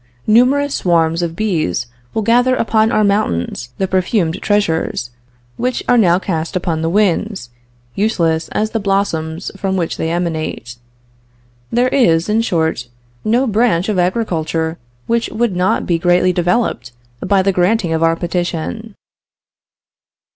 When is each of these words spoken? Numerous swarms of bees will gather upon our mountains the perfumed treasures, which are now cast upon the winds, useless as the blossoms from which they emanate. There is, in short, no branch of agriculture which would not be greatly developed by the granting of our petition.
Numerous 0.25 0.73
swarms 0.73 1.21
of 1.21 1.35
bees 1.35 1.85
will 2.15 2.23
gather 2.23 2.55
upon 2.55 2.91
our 2.91 3.03
mountains 3.03 3.69
the 3.77 3.87
perfumed 3.87 4.41
treasures, 4.41 5.11
which 5.57 5.83
are 5.87 5.95
now 5.95 6.17
cast 6.17 6.55
upon 6.55 6.81
the 6.81 6.89
winds, 6.89 7.51
useless 7.93 8.49
as 8.49 8.71
the 8.71 8.79
blossoms 8.79 9.51
from 9.55 9.77
which 9.77 9.97
they 9.97 10.09
emanate. 10.09 10.77
There 11.71 11.89
is, 11.89 12.29
in 12.29 12.41
short, 12.41 12.87
no 13.23 13.45
branch 13.45 13.89
of 13.89 13.99
agriculture 13.99 14.79
which 15.05 15.29
would 15.29 15.55
not 15.55 15.85
be 15.85 15.99
greatly 15.99 16.33
developed 16.33 16.93
by 17.23 17.43
the 17.43 17.53
granting 17.53 17.93
of 17.93 18.01
our 18.01 18.15
petition. 18.15 18.95